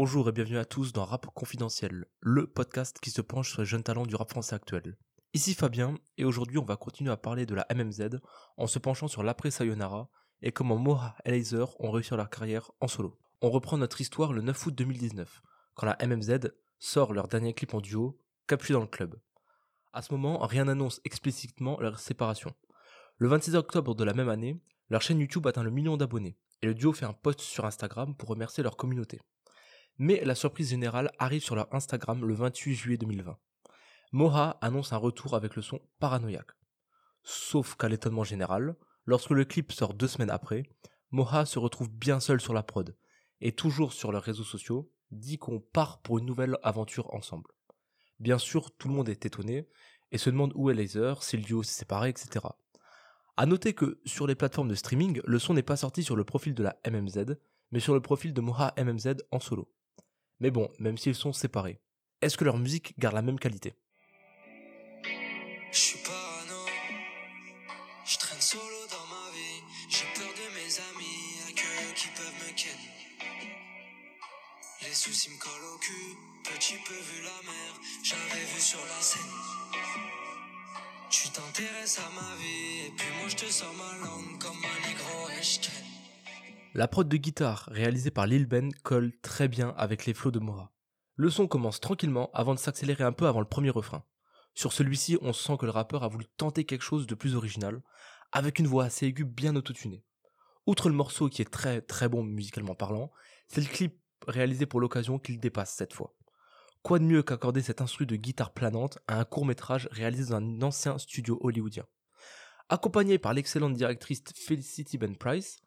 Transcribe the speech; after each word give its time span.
Bonjour 0.00 0.28
et 0.28 0.32
bienvenue 0.32 0.58
à 0.58 0.64
tous 0.64 0.92
dans 0.92 1.04
Rap 1.04 1.26
Confidentiel, 1.34 2.06
le 2.20 2.46
podcast 2.46 3.00
qui 3.02 3.10
se 3.10 3.20
penche 3.20 3.50
sur 3.50 3.62
les 3.62 3.66
jeunes 3.66 3.82
talents 3.82 4.06
du 4.06 4.14
rap 4.14 4.30
français 4.30 4.54
actuel. 4.54 4.96
Ici 5.34 5.54
Fabien, 5.54 5.96
et 6.16 6.24
aujourd'hui 6.24 6.58
on 6.58 6.64
va 6.64 6.76
continuer 6.76 7.10
à 7.10 7.16
parler 7.16 7.46
de 7.46 7.56
la 7.56 7.66
MMZ 7.74 8.20
en 8.58 8.68
se 8.68 8.78
penchant 8.78 9.08
sur 9.08 9.24
l'après 9.24 9.50
Sayonara 9.50 10.08
et 10.40 10.52
comment 10.52 10.76
Moha 10.76 11.16
et 11.24 11.32
Laser 11.32 11.74
ont 11.80 11.90
réussi 11.90 12.14
leur 12.14 12.30
carrière 12.30 12.70
en 12.80 12.86
solo. 12.86 13.18
On 13.42 13.50
reprend 13.50 13.76
notre 13.76 14.00
histoire 14.00 14.32
le 14.32 14.40
9 14.40 14.66
août 14.66 14.74
2019, 14.76 15.42
quand 15.74 15.86
la 15.86 15.98
MMZ 16.06 16.52
sort 16.78 17.12
leur 17.12 17.26
dernier 17.26 17.52
clip 17.52 17.74
en 17.74 17.80
duo, 17.80 18.20
Capuché 18.46 18.74
dans 18.74 18.82
le 18.82 18.86
club. 18.86 19.18
À 19.92 20.02
ce 20.02 20.14
moment, 20.14 20.38
rien 20.46 20.66
n'annonce 20.66 21.00
explicitement 21.04 21.76
leur 21.80 21.98
séparation. 21.98 22.54
Le 23.16 23.26
26 23.26 23.56
octobre 23.56 23.96
de 23.96 24.04
la 24.04 24.14
même 24.14 24.28
année, 24.28 24.62
leur 24.90 25.02
chaîne 25.02 25.18
YouTube 25.18 25.48
atteint 25.48 25.64
le 25.64 25.72
million 25.72 25.96
d'abonnés, 25.96 26.38
et 26.62 26.66
le 26.68 26.74
duo 26.74 26.92
fait 26.92 27.04
un 27.04 27.12
post 27.12 27.40
sur 27.40 27.64
Instagram 27.64 28.14
pour 28.14 28.28
remercier 28.28 28.62
leur 28.62 28.76
communauté. 28.76 29.18
Mais 29.98 30.24
la 30.24 30.36
surprise 30.36 30.70
générale 30.70 31.10
arrive 31.18 31.42
sur 31.42 31.56
leur 31.56 31.74
Instagram 31.74 32.24
le 32.24 32.32
28 32.32 32.74
juillet 32.74 32.98
2020. 32.98 33.36
Moha 34.12 34.56
annonce 34.60 34.92
un 34.92 34.96
retour 34.96 35.34
avec 35.34 35.56
le 35.56 35.62
son 35.62 35.80
paranoïaque. 35.98 36.52
Sauf 37.24 37.74
qu'à 37.74 37.88
l'étonnement 37.88 38.24
général, 38.24 38.76
lorsque 39.06 39.30
le 39.30 39.44
clip 39.44 39.72
sort 39.72 39.94
deux 39.94 40.06
semaines 40.06 40.30
après, 40.30 40.62
Moha 41.10 41.44
se 41.46 41.58
retrouve 41.58 41.90
bien 41.90 42.20
seul 42.20 42.40
sur 42.40 42.54
la 42.54 42.62
prod, 42.62 42.96
et 43.40 43.52
toujours 43.52 43.92
sur 43.92 44.12
leurs 44.12 44.22
réseaux 44.22 44.44
sociaux, 44.44 44.90
dit 45.10 45.36
qu'on 45.36 45.60
part 45.60 46.00
pour 46.00 46.18
une 46.18 46.26
nouvelle 46.26 46.58
aventure 46.62 47.12
ensemble. 47.12 47.50
Bien 48.20 48.38
sûr, 48.38 48.70
tout 48.76 48.88
le 48.88 48.94
monde 48.94 49.08
est 49.08 49.26
étonné, 49.26 49.68
et 50.12 50.18
se 50.18 50.30
demande 50.30 50.52
où 50.54 50.70
est 50.70 50.74
Laser, 50.74 51.22
si 51.22 51.36
le 51.36 51.42
duo 51.42 51.62
s'est 51.62 51.80
séparé, 51.80 52.08
etc. 52.08 52.46
A 53.36 53.46
noter 53.46 53.74
que 53.74 54.00
sur 54.04 54.26
les 54.26 54.34
plateformes 54.34 54.68
de 54.68 54.74
streaming, 54.74 55.20
le 55.24 55.38
son 55.38 55.54
n'est 55.54 55.62
pas 55.62 55.76
sorti 55.76 56.02
sur 56.02 56.16
le 56.16 56.24
profil 56.24 56.54
de 56.54 56.62
la 56.62 56.76
MMZ, 56.88 57.36
mais 57.72 57.80
sur 57.80 57.94
le 57.94 58.00
profil 58.00 58.32
de 58.32 58.40
Moha 58.40 58.74
MMZ 58.78 59.16
en 59.30 59.40
solo. 59.40 59.72
Mais 60.40 60.50
bon, 60.50 60.70
même 60.78 60.98
s'ils 60.98 61.14
sont 61.14 61.32
séparés, 61.32 61.80
est-ce 62.22 62.36
que 62.36 62.44
leur 62.44 62.58
musique 62.58 62.98
garde 62.98 63.14
la 63.14 63.22
même 63.22 63.38
qualité? 63.40 63.74
Je 65.72 65.78
suis 65.78 65.98
parano, 65.98 66.66
je 68.04 68.18
traîne 68.18 68.40
solo 68.40 68.86
dans 68.90 69.06
ma 69.14 69.30
vie. 69.32 69.62
J'ai 69.88 70.06
peur 70.14 70.28
de 70.28 70.54
mes 70.54 70.78
amis, 70.90 71.38
y'a 71.40 71.52
que 71.52 71.66
eux 71.66 71.94
qui 71.94 72.08
peuvent 72.08 72.46
me 72.46 72.52
ken. 72.56 72.78
Les 74.82 74.94
soucis 74.94 75.30
me 75.30 75.38
collent 75.38 75.74
au 75.74 75.78
cul, 75.78 76.16
petit 76.44 76.78
peu 76.86 76.94
vu 76.94 77.22
la 77.22 77.42
mer, 77.50 77.80
j'avais 78.04 78.44
vu 78.44 78.60
sur 78.60 78.78
la 78.78 79.00
scène. 79.02 79.20
Tu 81.10 81.28
t'intéresses 81.30 81.98
à 81.98 82.08
ma 82.14 82.36
vie, 82.36 82.86
et 82.86 82.90
puis 82.96 83.08
moi 83.18 83.28
je 83.28 83.36
te 83.36 83.46
sors 83.46 83.74
ma 83.74 84.06
langue 84.06 84.38
comme 84.38 84.56
un 84.56 84.88
négro 84.88 85.28
et. 85.30 85.42
La 86.78 86.86
prod 86.86 87.08
de 87.08 87.16
guitare 87.16 87.68
réalisée 87.72 88.12
par 88.12 88.28
Lil 88.28 88.46
Ben 88.46 88.72
colle 88.84 89.10
très 89.20 89.48
bien 89.48 89.74
avec 89.76 90.06
les 90.06 90.14
flots 90.14 90.30
de 90.30 90.38
Moha. 90.38 90.70
Le 91.16 91.28
son 91.28 91.48
commence 91.48 91.80
tranquillement 91.80 92.30
avant 92.34 92.54
de 92.54 92.60
s'accélérer 92.60 93.02
un 93.02 93.10
peu 93.10 93.26
avant 93.26 93.40
le 93.40 93.48
premier 93.48 93.70
refrain. 93.70 94.04
Sur 94.54 94.72
celui-ci, 94.72 95.18
on 95.20 95.32
sent 95.32 95.56
que 95.58 95.66
le 95.66 95.72
rappeur 95.72 96.04
a 96.04 96.08
voulu 96.08 96.26
tenter 96.36 96.62
quelque 96.62 96.84
chose 96.84 97.08
de 97.08 97.16
plus 97.16 97.34
original, 97.34 97.82
avec 98.30 98.60
une 98.60 98.68
voix 98.68 98.84
assez 98.84 99.06
aiguë 99.06 99.24
bien 99.24 99.56
autotunée. 99.56 100.04
Outre 100.68 100.88
le 100.88 100.94
morceau 100.94 101.28
qui 101.28 101.42
est 101.42 101.50
très 101.50 101.80
très 101.80 102.08
bon 102.08 102.22
musicalement 102.22 102.76
parlant, 102.76 103.10
c'est 103.48 103.60
le 103.60 103.66
clip 103.66 104.00
réalisé 104.28 104.64
pour 104.64 104.78
l'occasion 104.78 105.18
qu'il 105.18 105.40
dépasse 105.40 105.74
cette 105.74 105.94
fois. 105.94 106.14
Quoi 106.84 107.00
de 107.00 107.04
mieux 107.04 107.24
qu'accorder 107.24 107.60
cet 107.60 107.80
instru 107.80 108.06
de 108.06 108.14
guitare 108.14 108.52
planante 108.52 109.00
à 109.08 109.18
un 109.18 109.24
court 109.24 109.46
métrage 109.46 109.88
réalisé 109.90 110.30
dans 110.30 110.36
un 110.36 110.62
ancien 110.62 110.96
studio 110.98 111.40
hollywoodien? 111.42 111.86
Accompagné 112.68 113.18
par 113.18 113.34
l'excellente 113.34 113.74
directrice 113.74 114.22
Felicity 114.36 114.96
Ben 114.96 115.16
Price, 115.16 115.60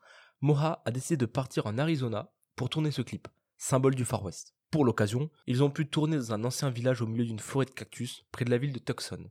Moha 0.43 0.81
a 0.85 0.91
décidé 0.91 1.17
de 1.17 1.27
partir 1.27 1.67
en 1.67 1.77
Arizona 1.77 2.33
pour 2.55 2.69
tourner 2.69 2.89
ce 2.89 3.03
clip, 3.03 3.27
symbole 3.57 3.93
du 3.93 4.05
Far 4.05 4.23
West. 4.23 4.55
Pour 4.71 4.85
l'occasion, 4.85 5.29
ils 5.45 5.63
ont 5.63 5.69
pu 5.69 5.87
tourner 5.87 6.17
dans 6.17 6.33
un 6.33 6.43
ancien 6.43 6.71
village 6.71 7.03
au 7.03 7.05
milieu 7.05 7.25
d'une 7.25 7.37
forêt 7.37 7.65
de 7.65 7.71
cactus, 7.71 8.25
près 8.31 8.43
de 8.43 8.49
la 8.49 8.57
ville 8.57 8.73
de 8.73 8.79
Tucson. 8.79 9.29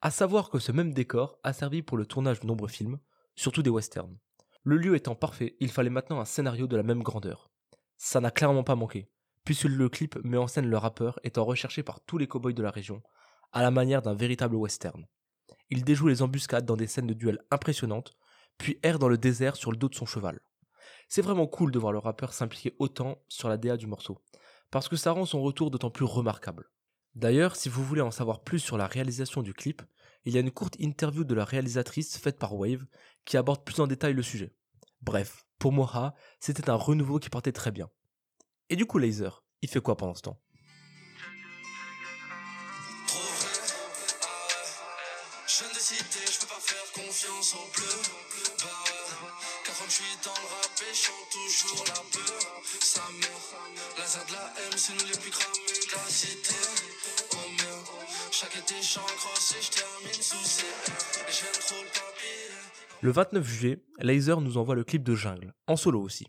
À 0.00 0.12
savoir 0.12 0.48
que 0.48 0.60
ce 0.60 0.70
même 0.70 0.94
décor 0.94 1.40
a 1.42 1.52
servi 1.52 1.82
pour 1.82 1.96
le 1.96 2.06
tournage 2.06 2.38
de 2.38 2.46
nombreux 2.46 2.68
films, 2.68 3.00
surtout 3.34 3.64
des 3.64 3.70
westerns. 3.70 4.18
Le 4.62 4.76
lieu 4.76 4.94
étant 4.94 5.16
parfait, 5.16 5.56
il 5.58 5.68
fallait 5.68 5.90
maintenant 5.90 6.20
un 6.20 6.24
scénario 6.24 6.68
de 6.68 6.76
la 6.76 6.84
même 6.84 7.02
grandeur. 7.02 7.50
Ça 7.96 8.20
n'a 8.20 8.30
clairement 8.30 8.62
pas 8.62 8.76
manqué, 8.76 9.10
puisque 9.44 9.64
le 9.64 9.88
clip 9.88 10.16
met 10.22 10.36
en 10.36 10.46
scène 10.46 10.70
le 10.70 10.78
rappeur 10.78 11.18
étant 11.24 11.44
recherché 11.44 11.82
par 11.82 11.98
tous 12.04 12.18
les 12.18 12.28
cowboys 12.28 12.54
de 12.54 12.62
la 12.62 12.70
région, 12.70 13.02
à 13.50 13.62
la 13.62 13.72
manière 13.72 14.00
d'un 14.00 14.14
véritable 14.14 14.54
western. 14.54 15.08
Il 15.70 15.82
déjoue 15.82 16.06
les 16.06 16.22
embuscades 16.22 16.66
dans 16.66 16.76
des 16.76 16.86
scènes 16.86 17.08
de 17.08 17.14
duel 17.14 17.40
impressionnantes, 17.50 18.16
puis 18.60 18.78
erre 18.82 18.98
dans 18.98 19.08
le 19.08 19.16
désert 19.16 19.56
sur 19.56 19.72
le 19.72 19.78
dos 19.78 19.88
de 19.88 19.94
son 19.94 20.04
cheval. 20.04 20.38
C'est 21.08 21.22
vraiment 21.22 21.46
cool 21.46 21.72
de 21.72 21.78
voir 21.78 21.92
le 21.92 21.98
rappeur 21.98 22.34
s'impliquer 22.34 22.76
autant 22.78 23.16
sur 23.26 23.48
la 23.48 23.56
DA 23.56 23.78
du 23.78 23.86
morceau, 23.86 24.22
parce 24.70 24.86
que 24.86 24.96
ça 24.96 25.12
rend 25.12 25.24
son 25.24 25.42
retour 25.42 25.70
d'autant 25.70 25.90
plus 25.90 26.04
remarquable. 26.04 26.70
D'ailleurs, 27.14 27.56
si 27.56 27.70
vous 27.70 27.82
voulez 27.82 28.02
en 28.02 28.10
savoir 28.10 28.44
plus 28.44 28.60
sur 28.60 28.76
la 28.76 28.86
réalisation 28.86 29.42
du 29.42 29.54
clip, 29.54 29.82
il 30.26 30.34
y 30.34 30.36
a 30.36 30.40
une 30.40 30.50
courte 30.50 30.76
interview 30.78 31.24
de 31.24 31.34
la 31.34 31.44
réalisatrice 31.44 32.18
faite 32.18 32.38
par 32.38 32.54
Wave 32.54 32.84
qui 33.24 33.38
aborde 33.38 33.64
plus 33.64 33.80
en 33.80 33.86
détail 33.86 34.12
le 34.12 34.22
sujet. 34.22 34.54
Bref, 35.00 35.46
pour 35.58 35.72
Moha, 35.72 36.14
c'était 36.38 36.68
un 36.68 36.74
renouveau 36.74 37.18
qui 37.18 37.30
partait 37.30 37.52
très 37.52 37.70
bien. 37.70 37.88
Et 38.68 38.76
du 38.76 38.84
coup, 38.84 38.98
Laser, 38.98 39.42
il 39.62 39.70
fait 39.70 39.80
quoi 39.80 39.96
pendant 39.96 40.14
ce 40.14 40.22
temps? 40.22 40.38
Je 45.48 46.40
peux 46.40 46.46
pas 46.46 46.60
faire 46.60 46.92
confiance. 46.92 47.56
Ouais, 49.90 49.96
48 49.96 50.28
ans 50.28 50.34
le 50.40 50.46
rap. 50.46 50.70
Le 63.00 63.10
29 63.10 63.48
juillet, 63.48 63.82
Laser 63.98 64.40
nous 64.40 64.58
envoie 64.58 64.76
le 64.76 64.84
clip 64.84 65.02
de 65.02 65.16
Jungle, 65.16 65.54
en 65.66 65.74
solo 65.76 66.00
aussi. 66.00 66.28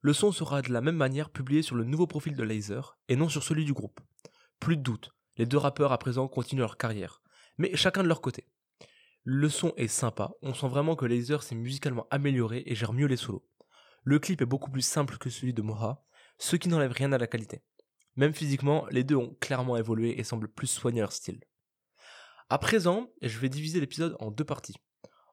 Le 0.00 0.12
son 0.12 0.32
sera 0.32 0.62
de 0.62 0.72
la 0.72 0.80
même 0.80 0.96
manière 0.96 1.30
publié 1.30 1.62
sur 1.62 1.76
le 1.76 1.84
nouveau 1.84 2.08
profil 2.08 2.34
de 2.34 2.42
Laser 2.42 2.98
et 3.08 3.14
non 3.14 3.28
sur 3.28 3.44
celui 3.44 3.64
du 3.64 3.72
groupe. 3.72 4.00
Plus 4.58 4.76
de 4.76 4.82
doute, 4.82 5.12
les 5.36 5.46
deux 5.46 5.58
rappeurs 5.58 5.92
à 5.92 5.98
présent 5.98 6.26
continuent 6.26 6.62
leur 6.62 6.76
carrière, 6.76 7.22
mais 7.56 7.76
chacun 7.76 8.02
de 8.02 8.08
leur 8.08 8.20
côté. 8.20 8.48
Le 9.28 9.48
son 9.48 9.72
est 9.76 9.88
sympa, 9.88 10.30
on 10.40 10.54
sent 10.54 10.68
vraiment 10.68 10.94
que 10.94 11.04
Laser 11.04 11.42
s'est 11.42 11.56
musicalement 11.56 12.06
amélioré 12.12 12.62
et 12.64 12.76
gère 12.76 12.92
mieux 12.92 13.08
les 13.08 13.16
solos. 13.16 13.44
Le 14.04 14.20
clip 14.20 14.40
est 14.40 14.46
beaucoup 14.46 14.70
plus 14.70 14.86
simple 14.86 15.18
que 15.18 15.30
celui 15.30 15.52
de 15.52 15.62
Moha, 15.62 16.04
ce 16.38 16.54
qui 16.54 16.68
n'enlève 16.68 16.92
rien 16.92 17.10
à 17.10 17.18
la 17.18 17.26
qualité. 17.26 17.60
Même 18.14 18.32
physiquement, 18.32 18.86
les 18.92 19.02
deux 19.02 19.16
ont 19.16 19.36
clairement 19.40 19.76
évolué 19.76 20.16
et 20.20 20.22
semblent 20.22 20.46
plus 20.46 20.68
soigner 20.68 21.00
leur 21.00 21.10
style. 21.10 21.40
À 22.50 22.58
présent, 22.58 23.10
je 23.20 23.40
vais 23.40 23.48
diviser 23.48 23.80
l'épisode 23.80 24.16
en 24.20 24.30
deux 24.30 24.44
parties. 24.44 24.76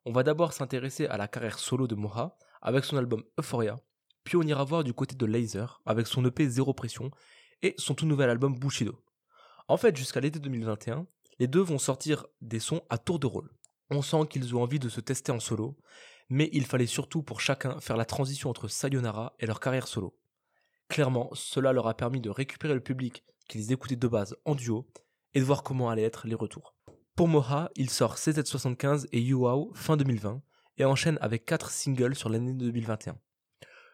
On 0.05 0.11
va 0.11 0.23
d'abord 0.23 0.53
s'intéresser 0.53 1.05
à 1.05 1.17
la 1.17 1.27
carrière 1.27 1.59
solo 1.59 1.85
de 1.85 1.93
Moha 1.93 2.35
avec 2.63 2.85
son 2.85 2.97
album 2.97 3.23
Euphoria, 3.39 3.79
puis 4.23 4.37
on 4.37 4.41
ira 4.41 4.63
voir 4.63 4.83
du 4.83 4.95
côté 4.95 5.15
de 5.15 5.25
Laser 5.27 5.83
avec 5.85 6.07
son 6.07 6.25
EP 6.25 6.49
Zéro 6.49 6.73
Pression 6.73 7.11
et 7.61 7.75
son 7.77 7.93
tout 7.93 8.07
nouvel 8.07 8.31
album 8.31 8.57
Bushido. 8.57 9.03
En 9.67 9.77
fait, 9.77 9.95
jusqu'à 9.95 10.19
l'été 10.19 10.39
2021, 10.39 11.05
les 11.37 11.47
deux 11.47 11.61
vont 11.61 11.77
sortir 11.77 12.25
des 12.41 12.59
sons 12.59 12.81
à 12.89 12.97
tour 12.97 13.19
de 13.19 13.27
rôle. 13.27 13.51
On 13.89 14.01
sent 14.01 14.27
qu'ils 14.29 14.55
ont 14.55 14.61
envie 14.61 14.79
de 14.79 14.89
se 14.89 15.01
tester 15.01 15.31
en 15.31 15.39
solo, 15.39 15.77
mais 16.29 16.49
il 16.53 16.65
fallait 16.65 16.85
surtout 16.85 17.23
pour 17.23 17.41
chacun 17.41 17.79
faire 17.79 17.97
la 17.97 18.05
transition 18.05 18.49
entre 18.49 18.67
Sayonara 18.67 19.35
et 19.39 19.45
leur 19.45 19.59
carrière 19.59 19.87
solo. 19.87 20.17
Clairement, 20.89 21.29
cela 21.33 21.73
leur 21.73 21.87
a 21.87 21.95
permis 21.95 22.21
de 22.21 22.29
récupérer 22.29 22.73
le 22.73 22.79
public 22.79 23.23
qu'ils 23.47 23.71
écoutaient 23.71 23.95
de 23.95 24.07
base 24.07 24.35
en 24.45 24.55
duo 24.55 24.87
et 25.33 25.39
de 25.39 25.45
voir 25.45 25.63
comment 25.63 25.89
allaient 25.89 26.03
être 26.03 26.27
les 26.27 26.35
retours. 26.35 26.75
Pour 27.15 27.27
Moha, 27.27 27.69
il 27.75 27.89
sort 27.89 28.15
CZ75 28.15 29.07
et 29.11 29.21
YouWow 29.21 29.71
fin 29.75 29.97
2020 29.97 30.41
et 30.77 30.85
enchaîne 30.85 31.17
avec 31.21 31.45
4 31.45 31.69
singles 31.69 32.15
sur 32.15 32.29
l'année 32.29 32.53
2021. 32.53 33.17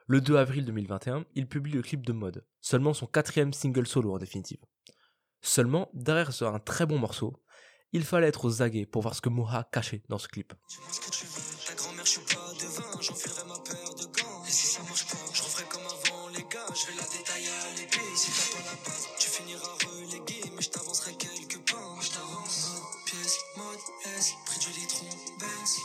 Le 0.07 0.21
2 0.21 0.37
avril 0.37 0.65
2021, 0.65 1.25
il 1.35 1.47
publie 1.47 1.73
le 1.73 1.81
clip 1.81 2.05
de 2.05 2.13
mode, 2.13 2.45
seulement 2.61 2.93
son 2.93 3.05
quatrième 3.05 3.53
single 3.53 3.85
solo 3.85 4.13
en 4.13 4.17
définitive. 4.17 4.63
Seulement, 5.41 5.89
derrière 5.93 6.33
ce 6.33 6.45
un 6.45 6.59
très 6.59 6.85
bon 6.85 6.97
morceau, 6.97 7.43
il 7.93 8.03
fallait 8.03 8.27
être 8.27 8.45
aux 8.45 8.61
aguets 8.61 8.85
pour 8.85 9.01
voir 9.01 9.15
ce 9.15 9.21
que 9.21 9.29
Moha 9.29 9.67
cachait 9.71 10.03
dans 10.09 10.19
ce 10.19 10.27
clip. 10.27 10.53
S. 24.17 24.35
Prix 24.45 24.59
du 24.59 24.79
litron, 24.79 25.05
baisse? 25.39 25.79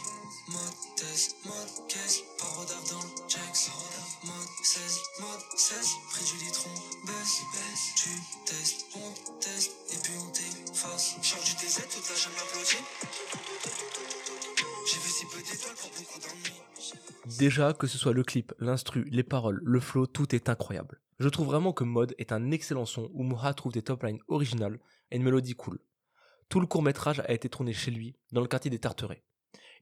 Mode 0.48 0.94
test, 0.96 1.36
mode 1.44 1.88
caisse. 1.88 2.22
Parodave 2.38 2.90
dans 2.90 3.02
le 3.02 3.28
checks. 3.28 3.70
Mode 4.24 4.48
16, 4.62 5.00
mode 5.20 5.40
16. 5.56 5.88
Prix 6.10 6.24
du 6.24 6.44
litron, 6.44 6.70
baisse. 7.06 7.42
baisse. 7.52 7.84
Tu 7.96 8.10
testes, 8.44 8.86
on 8.96 9.38
teste. 9.40 9.72
Et 9.92 9.98
puis 10.02 10.12
on 10.18 10.30
t'efface. 10.30 11.16
Charge 11.22 11.44
du 11.44 11.66
DZ, 11.66 11.82
toute 11.88 12.08
la 12.08 12.16
jamais 12.16 12.40
applaudi. 12.40 12.76
J'ai 14.86 15.00
vu 15.00 15.08
si 15.08 15.26
peu 15.26 15.38
d'étoiles 15.38 15.76
pour 15.76 15.90
beaucoup 15.90 16.20
d'ennuis. 16.20 17.38
Déjà, 17.38 17.72
que 17.72 17.86
ce 17.86 17.98
soit 17.98 18.12
le 18.12 18.22
clip, 18.22 18.52
l'instru, 18.58 19.04
les 19.10 19.22
paroles, 19.22 19.60
le 19.64 19.80
flow, 19.80 20.06
tout 20.06 20.34
est 20.34 20.48
incroyable. 20.48 21.00
Je 21.18 21.28
trouve 21.28 21.46
vraiment 21.46 21.72
que 21.72 21.84
Mode 21.84 22.14
est 22.18 22.32
un 22.32 22.50
excellent 22.50 22.86
son 22.86 23.08
où 23.14 23.22
Moha 23.22 23.54
trouve 23.54 23.72
des 23.72 23.82
top 23.82 24.02
lines 24.02 24.20
originales 24.28 24.78
et 25.10 25.16
une 25.16 25.22
mélodie 25.22 25.54
cool. 25.54 25.78
Tout 26.54 26.60
le 26.60 26.68
court 26.68 26.84
métrage 26.84 27.18
a 27.18 27.32
été 27.32 27.48
tourné 27.48 27.72
chez 27.72 27.90
lui, 27.90 28.14
dans 28.30 28.40
le 28.40 28.46
quartier 28.46 28.70
des 28.70 28.78
Tarterets. 28.78 29.24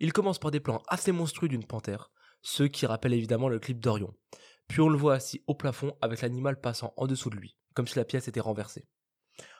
Il 0.01 0.15
commence 0.15 0.39
par 0.39 0.51
des 0.51 0.59
plans 0.59 0.83
assez 0.89 1.13
monstrueux 1.13 1.51
d'une 1.51 1.67
panthère, 1.67 2.11
ce 2.41 2.63
qui 2.63 2.87
rappelle 2.87 3.13
évidemment 3.13 3.51
le 3.51 3.59
clip 3.59 3.79
d'Orion. 3.79 4.15
Puis 4.69 4.81
on 4.81 4.89
le 4.89 4.97
voit 4.97 5.17
assis 5.17 5.45
au 5.47 5.55
plafond 5.55 5.95
avec 6.01 6.23
l'animal 6.23 6.59
passant 6.59 6.95
en 6.97 7.07
dessous 7.07 7.29
de 7.29 7.37
lui, 7.37 7.59
comme 7.75 7.87
si 7.87 7.99
la 7.99 8.07
pièce 8.07 8.27
était 8.27 8.41
renversée. 8.41 8.89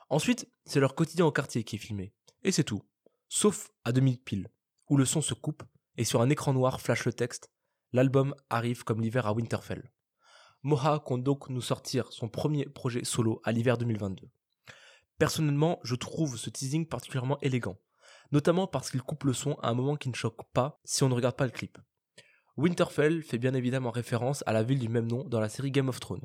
Ensuite, 0.09 0.51
c'est 0.65 0.81
leur 0.81 0.95
quotidien 0.95 1.27
au 1.27 1.33
quartier 1.33 1.65
qui 1.65 1.77
est 1.77 1.79
filmé, 1.79 2.15
et 2.45 2.51
c'est 2.51 2.65
tout. 2.65 2.81
Sauf 3.29 3.69
à 3.85 3.93
demi 3.93 4.17
pile, 4.17 4.49
où 4.89 4.97
le 4.97 5.05
son 5.05 5.21
se 5.21 5.35
coupe, 5.35 5.65
et 5.99 6.05
sur 6.05 6.23
un 6.23 6.31
écran 6.31 6.55
noir 6.55 6.81
flash 6.81 7.05
le 7.05 7.13
texte 7.13 7.53
L'album 7.93 8.35
arrive 8.49 8.85
comme 8.85 9.03
l'hiver 9.03 9.27
à 9.27 9.35
Winterfell. 9.35 9.93
Moha 10.63 10.99
compte 10.99 11.25
donc 11.25 11.51
nous 11.51 11.61
sortir 11.61 12.11
son 12.11 12.31
premier 12.31 12.65
projet 12.65 13.05
solo 13.05 13.43
à 13.45 13.53
l'hiver 13.53 13.77
2022. 13.77 14.31
Personnellement, 15.19 15.79
je 15.85 15.95
trouve 15.95 16.37
ce 16.37 16.51
teasing 16.51 16.87
particulièrement 16.87 17.39
élégant, 17.41 17.79
notamment 18.33 18.67
parce 18.67 18.91
qu'il 18.91 19.03
coupe 19.03 19.25
le 19.25 19.33
son 19.33 19.55
à 19.63 19.69
un 19.69 19.75
moment 19.75 19.97
qui 19.97 20.09
ne 20.09 20.15
choque 20.15 20.43
pas 20.53 20.81
si 20.85 21.03
on 21.03 21.09
ne 21.09 21.15
regarde 21.15 21.37
pas 21.37 21.45
le 21.45 21.51
clip. 21.51 21.79
Winterfell 22.57 23.23
fait 23.23 23.39
bien 23.39 23.55
évidemment 23.55 23.91
référence 23.91 24.43
à 24.47 24.53
la 24.53 24.63
ville 24.63 24.79
du 24.79 24.89
même 24.89 25.07
nom 25.07 25.25
dans 25.25 25.41
la 25.41 25.49
série 25.49 25.71
Game 25.71 25.89
of 25.89 26.01
Thrones. 26.01 26.25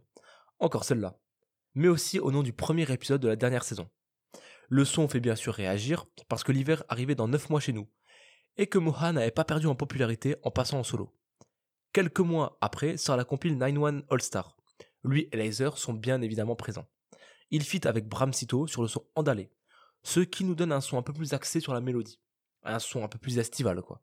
Encore 0.60 0.84
celle-là. 0.84 1.18
Mais 1.76 1.88
aussi 1.88 2.20
au 2.20 2.32
nom 2.32 2.44
du 2.44 2.54
premier 2.54 2.92
épisode 2.92 3.22
de 3.22 3.28
la 3.28 3.36
dernière 3.36 3.64
saison. 3.64 3.90
Le 4.70 4.84
son 4.84 5.08
fait 5.08 5.22
bien 5.22 5.36
sûr 5.36 5.54
réagir, 5.54 6.06
parce 6.28 6.44
que 6.44 6.52
l'hiver 6.52 6.84
arrivait 6.90 7.16
dans 7.16 7.28
9 7.30 7.50
mois 7.50 7.62
chez 7.62 7.72
nous, 7.72 7.88
et 8.58 8.68
que 8.68 8.78
Moha 8.78 9.14
n'avait 9.14 9.32
pas 9.32 9.46
perdu 9.46 9.68
en 9.68 9.76
popularité 9.76 10.36
en 10.44 10.52
passant 10.52 10.80
en 10.80 10.84
solo. 10.84 11.16
Quelques 11.94 12.20
mois 12.20 12.58
après 12.60 12.98
sort 12.98 13.16
la 13.16 13.24
compile 13.24 13.58
9-1 13.58 14.04
All 14.10 14.22
Star. 14.22 14.58
Lui 15.04 15.30
et 15.32 15.38
Laser 15.38 15.78
sont 15.78 15.94
bien 15.94 16.22
évidemment 16.22 16.56
présents. 16.56 16.88
Il 17.52 17.64
fit 17.64 17.88
avec 17.88 18.08
Bram 18.08 18.34
Sito 18.34 18.68
sur 18.68 18.82
le 18.82 18.88
son 18.88 19.06
Andalé, 19.16 19.52
ce 20.04 20.20
qui 20.20 20.44
nous 20.44 20.56
donne 20.56 20.72
un 20.72 20.82
son 20.82 20.98
un 20.98 21.02
peu 21.02 21.14
plus 21.14 21.34
axé 21.34 21.60
sur 21.60 21.74
la 21.74 21.82
mélodie. 21.82 22.20
Un 22.64 22.80
son 22.80 23.04
un 23.04 23.08
peu 23.08 23.20
plus 23.20 23.40
estival 23.40 23.82
quoi. 23.82 24.02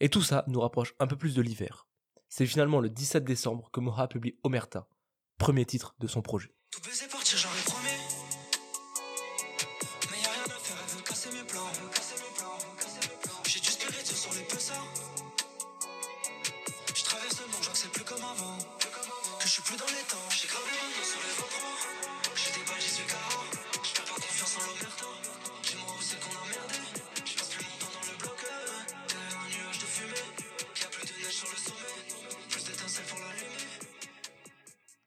Et 0.00 0.08
tout 0.08 0.22
ça 0.22 0.44
nous 0.48 0.60
rapproche 0.60 0.94
un 0.98 1.06
peu 1.06 1.16
plus 1.16 1.34
de 1.34 1.42
l'hiver. 1.42 1.86
C'est 2.28 2.46
finalement 2.46 2.80
le 2.80 2.90
17 2.90 3.24
décembre 3.24 3.70
que 3.70 3.80
Moha 3.80 4.08
publie 4.08 4.38
Omerta, 4.42 4.88
premier 5.38 5.64
titre 5.64 5.94
de 5.98 6.06
son 6.06 6.22
projet. 6.22 6.54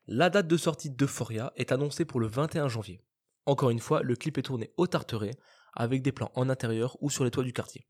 La 0.09 0.29
date 0.29 0.47
de 0.47 0.55
sortie 0.55 0.89
d'Euphoria 0.89 1.51
est 1.57 1.73
annoncée 1.73 2.05
pour 2.05 2.21
le 2.21 2.27
21 2.27 2.69
janvier. 2.69 3.01
Encore 3.45 3.71
une 3.71 3.81
fois, 3.81 4.01
le 4.03 4.15
clip 4.15 4.37
est 4.37 4.43
tourné 4.43 4.71
au 4.77 4.87
Tarteret, 4.87 5.35
avec 5.73 6.01
des 6.01 6.13
plans 6.13 6.31
en 6.33 6.49
intérieur 6.49 6.95
ou 7.01 7.09
sur 7.09 7.25
les 7.25 7.31
toits 7.31 7.43
du 7.43 7.51
quartier. 7.51 7.89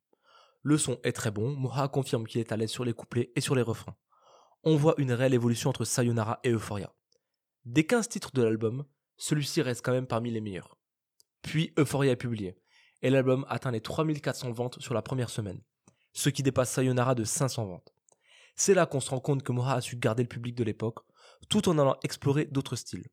Le 0.64 0.80
son 0.80 1.00
est 1.04 1.12
très 1.12 1.30
bon, 1.30 1.56
Moha 1.56 1.88
confirme 1.90 2.26
qu'il 2.26 2.42
est 2.42 2.52
à 2.52 2.58
l'aise 2.58 2.72
sur 2.72 2.84
les 2.84 2.94
couplets 2.94 3.32
et 3.36 3.42
sur 3.42 3.54
les 3.54 3.62
refrains. 3.62 3.96
On 4.64 4.76
voit 4.76 4.96
une 4.98 5.12
réelle 5.12 5.36
évolution 5.36 5.70
entre 5.70 5.86
Sayonara 5.86 6.40
et 6.44 6.50
Euphoria. 6.50 6.92
Des 7.66 7.86
15 7.86 8.10
titres 8.10 8.32
de 8.34 8.42
l'album, 8.42 8.86
celui-ci 9.18 9.62
reste 9.62 9.86
quand 9.86 9.92
même 9.92 10.08
parmi 10.08 10.32
les 10.32 10.42
meilleurs. 10.42 10.76
Puis 11.44 11.72
Euphoria 11.78 12.14
est 12.14 12.16
publié, 12.16 12.58
et 13.04 13.12
l'album 13.12 13.46
atteint 13.48 13.70
les 13.70 13.82
3400 13.82 14.54
ventes 14.54 14.82
sur 14.82 14.96
la 14.96 15.04
première 15.04 15.30
semaine, 15.30 15.62
ce 16.14 16.30
qui 16.30 16.42
dépasse 16.42 16.72
Sayonara 16.72 17.14
de 17.14 17.26
500 17.26 17.68
ventes. 17.68 17.94
C'est 18.56 18.74
là 18.74 18.88
qu'on 18.88 19.02
se 19.02 19.12
rend 19.12 19.20
compte 19.20 19.44
que 19.44 19.52
Moha 19.52 19.76
a 19.76 19.82
su 19.82 19.98
garder 19.98 20.24
le 20.24 20.30
public 20.30 20.56
de 20.56 20.64
l'époque, 20.64 21.07
tout 21.50 21.70
en 21.70 21.78
allant 21.78 21.98
explorer 22.04 22.46
d'autres 22.46 22.76
styles. 22.76 23.08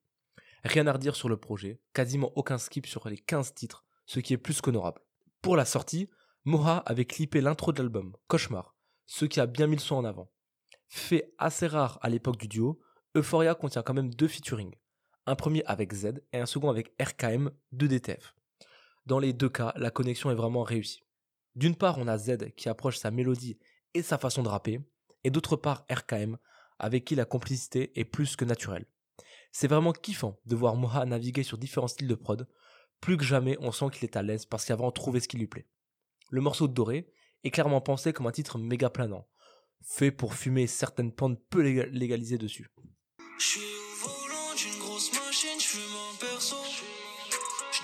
Rien 0.64 0.86
à 0.86 0.92
redire 0.92 1.16
sur 1.16 1.28
le 1.28 1.36
projet, 1.36 1.80
quasiment 1.92 2.32
aucun 2.36 2.58
skip 2.58 2.86
sur 2.86 3.08
les 3.08 3.18
15 3.18 3.54
titres, 3.54 3.84
ce 4.06 4.20
qui 4.20 4.32
est 4.32 4.38
plus 4.38 4.60
qu'honorable. 4.60 5.00
Pour 5.42 5.56
la 5.56 5.64
sortie, 5.64 6.08
Moha 6.44 6.78
avait 6.78 7.04
clippé 7.04 7.40
l'intro 7.40 7.72
de 7.72 7.82
l'album, 7.82 8.16
Cauchemar, 8.28 8.74
ce 9.06 9.24
qui 9.24 9.40
a 9.40 9.46
bien 9.46 9.66
mis 9.66 9.76
le 9.76 9.80
son 9.80 9.96
en 9.96 10.04
avant. 10.04 10.30
Fait 10.88 11.34
assez 11.38 11.66
rare 11.66 11.98
à 12.02 12.08
l'époque 12.08 12.38
du 12.38 12.48
duo, 12.48 12.80
Euphoria 13.14 13.54
contient 13.54 13.82
quand 13.82 13.94
même 13.94 14.12
deux 14.12 14.28
featuring, 14.28 14.74
un 15.26 15.36
premier 15.36 15.64
avec 15.66 15.92
Z 15.92 16.22
et 16.32 16.38
un 16.38 16.46
second 16.46 16.70
avec 16.70 16.94
RKM 17.00 17.50
de 17.72 17.86
DTF. 17.86 18.34
Dans 19.06 19.18
les 19.18 19.32
deux 19.32 19.48
cas, 19.48 19.72
la 19.76 19.90
connexion 19.90 20.30
est 20.30 20.34
vraiment 20.34 20.62
réussie. 20.62 21.04
D'une 21.54 21.76
part, 21.76 21.98
on 21.98 22.08
a 22.08 22.18
Z 22.18 22.54
qui 22.56 22.68
approche 22.68 22.98
sa 22.98 23.10
mélodie 23.10 23.58
et 23.92 24.02
sa 24.02 24.18
façon 24.18 24.42
de 24.42 24.48
rapper, 24.48 24.80
et 25.24 25.30
d'autre 25.30 25.56
part 25.56 25.84
RKM 25.90 26.38
avec 26.78 27.04
qui 27.04 27.14
la 27.14 27.24
complicité 27.24 27.98
est 27.98 28.04
plus 28.04 28.36
que 28.36 28.44
naturelle. 28.44 28.86
C'est 29.52 29.68
vraiment 29.68 29.92
kiffant 29.92 30.40
de 30.46 30.56
voir 30.56 30.74
Moha 30.76 31.04
naviguer 31.04 31.42
sur 31.44 31.58
différents 31.58 31.88
styles 31.88 32.08
de 32.08 32.14
prod. 32.14 32.48
Plus 33.00 33.16
que 33.16 33.24
jamais, 33.24 33.56
on 33.60 33.70
sent 33.70 33.86
qu'il 33.92 34.04
est 34.04 34.16
à 34.16 34.22
l'aise 34.22 34.46
parce 34.46 34.64
qu'il 34.64 34.72
a 34.72 34.76
vraiment 34.76 34.90
trouvé 34.90 35.20
ce 35.20 35.28
qui 35.28 35.36
lui 35.36 35.46
plaît. 35.46 35.68
Le 36.30 36.40
morceau 36.40 36.66
de 36.66 36.72
Doré 36.74 37.12
est 37.44 37.50
clairement 37.50 37.80
pensé 37.80 38.12
comme 38.12 38.26
un 38.26 38.32
titre 38.32 38.58
méga 38.58 38.90
planant, 38.90 39.28
fait 39.82 40.10
pour 40.10 40.34
fumer 40.34 40.66
certaines 40.66 41.12
pentes 41.12 41.40
peu 41.50 41.62
léga- 41.62 41.88
légalisées 41.90 42.38
dessus. 42.38 42.70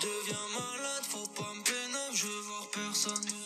Malade, 0.00 1.04
faut 1.04 1.28
pas 1.28 1.52
me 1.54 2.14
je 2.14 2.26
personne. 2.72 3.39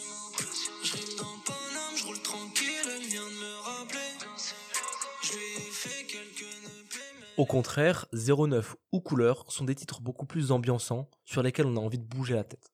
Au 7.37 7.47
contraire, 7.47 8.07
09 8.13 8.77
ou 8.93 9.01
Couleur 9.01 9.51
sont 9.51 9.65
des 9.65 9.75
titres 9.75 10.01
beaucoup 10.01 10.25
plus 10.25 10.53
ambiançants 10.53 11.11
sur 11.25 11.43
lesquels 11.43 11.67
on 11.67 11.77
a 11.77 11.81
envie 11.81 11.99
de 11.99 12.05
bouger 12.05 12.35
la 12.35 12.45
tête. 12.45 12.71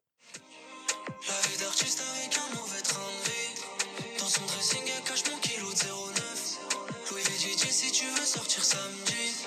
La 1.08 1.48
vie 1.48 1.58
d'artiste 1.58 2.02
avec 2.02 2.36
un 2.36 2.54
mauvais 2.54 2.82
train 2.82 3.00
de 3.00 3.30
vie. 3.30 4.18
Dans 4.18 4.26
son 4.26 4.44
dressing, 4.44 4.82
elle 4.84 5.02
cache 5.02 5.24
mon 5.30 5.38
kilo 5.38 5.66
de 5.70 5.76
09. 6.12 7.10
Louis 7.10 7.22
V 7.22 7.30
dit 7.40 7.72
si 7.72 7.90
tu 7.90 8.04
veux 8.04 8.26
sortir 8.26 8.62
samedi. 8.62 9.46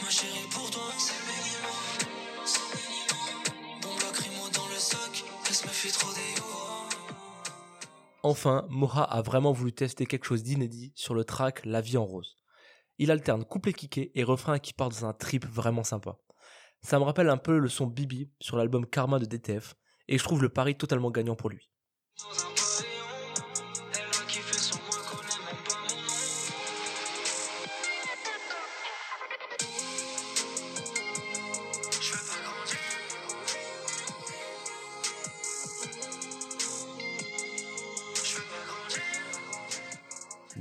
Ma 0.00 0.10
chérie, 0.10 0.48
pour 0.52 0.70
toi, 0.70 0.92
c'est 0.96 1.18
le 1.18 1.26
minimum. 1.32 2.44
C'est 2.44 2.60
le 2.60 2.78
minimum. 2.86 3.80
Bon 3.82 4.06
lacrymo 4.06 4.48
dans 4.54 4.68
le 4.68 4.78
sac, 4.78 5.24
elle 5.48 5.54
se 5.54 5.66
méfie 5.66 5.90
trop 5.90 6.12
des 6.12 6.38
yo. 6.38 6.46
Enfin, 8.22 8.64
Moha 8.70 9.02
a 9.02 9.22
vraiment 9.22 9.50
voulu 9.50 9.72
tester 9.72 10.06
quelque 10.06 10.26
chose 10.26 10.44
d'inédit 10.44 10.92
sur 10.94 11.14
le 11.14 11.24
track 11.24 11.62
La 11.64 11.80
vie 11.80 11.96
en 11.96 12.04
rose. 12.04 12.36
Il 12.98 13.10
alterne 13.10 13.44
couplet 13.44 13.72
kické 13.72 14.10
et 14.14 14.24
refrain 14.24 14.58
qui 14.58 14.72
part 14.72 14.88
dans 14.90 15.06
un 15.06 15.12
trip 15.12 15.46
vraiment 15.46 15.84
sympa. 15.84 16.18
Ça 16.82 16.98
me 16.98 17.04
rappelle 17.04 17.28
un 17.28 17.36
peu 17.36 17.58
le 17.58 17.68
son 17.68 17.86
Bibi 17.86 18.30
sur 18.40 18.56
l'album 18.56 18.86
Karma 18.86 19.18
de 19.18 19.24
DTF, 19.24 19.74
et 20.08 20.18
je 20.18 20.24
trouve 20.24 20.42
le 20.42 20.48
pari 20.48 20.76
totalement 20.76 21.10
gagnant 21.10 21.36
pour 21.36 21.48
lui. 21.48 21.70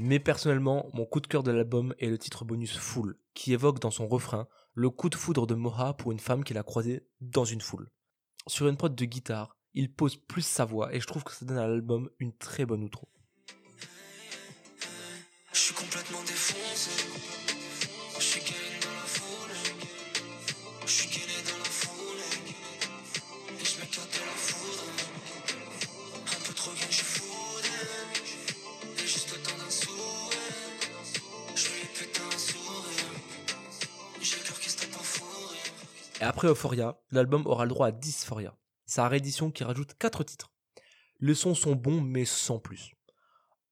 Mais 0.03 0.19
personnellement, 0.19 0.89
mon 0.93 1.05
coup 1.05 1.19
de 1.19 1.27
cœur 1.27 1.43
de 1.43 1.51
l'album 1.51 1.93
est 1.99 2.07
le 2.07 2.17
titre 2.17 2.43
bonus 2.43 2.75
Foule, 2.75 3.19
qui 3.35 3.53
évoque 3.53 3.77
dans 3.77 3.91
son 3.91 4.07
refrain 4.07 4.47
le 4.73 4.89
coup 4.89 5.09
de 5.09 5.15
foudre 5.15 5.45
de 5.45 5.53
Moha 5.53 5.93
pour 5.93 6.11
une 6.11 6.19
femme 6.19 6.43
qu'il 6.43 6.57
a 6.57 6.63
croisée 6.63 7.05
dans 7.19 7.45
une 7.45 7.61
foule. 7.61 7.91
Sur 8.47 8.67
une 8.67 8.77
prod 8.77 8.95
de 8.95 9.05
guitare, 9.05 9.55
il 9.75 9.93
pose 9.93 10.15
plus 10.15 10.41
sa 10.41 10.65
voix 10.65 10.91
et 10.91 10.99
je 10.99 11.05
trouve 11.05 11.23
que 11.23 11.31
ça 11.31 11.45
donne 11.45 11.59
à 11.59 11.67
l'album 11.67 12.09
une 12.17 12.35
très 12.35 12.65
bonne 12.65 12.83
outro. 12.83 13.09
Je 15.53 15.59
suis 15.59 15.75
complètement 15.75 16.17
dans 16.17 16.23
la 16.23 16.31
foule. 16.31 17.31
Et 36.21 36.23
après 36.23 36.47
Euphoria, 36.47 37.01
l'album 37.09 37.47
aura 37.47 37.65
le 37.65 37.69
droit 37.69 37.87
à 37.87 37.91
Dysphoria, 37.91 38.55
sa 38.85 39.07
réédition 39.07 39.49
qui 39.49 39.63
rajoute 39.63 39.95
4 39.95 40.23
titres. 40.23 40.53
Les 41.19 41.33
sons 41.33 41.55
sont 41.55 41.75
bons 41.75 41.99
mais 41.99 42.25
sans 42.25 42.59
plus. 42.59 42.93